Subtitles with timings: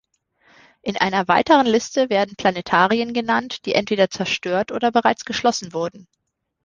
[0.81, 6.07] In einer weiteren Liste werden Planetarien genannt, die entweder zerstört oder bereits geschlossen wurden.